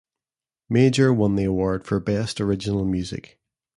Major 0.67 1.13
won 1.13 1.35
the 1.35 1.43
award 1.43 1.85
for 1.85 1.99
Best 1.99 2.41
Original 2.41 2.85
Music. 2.85 3.39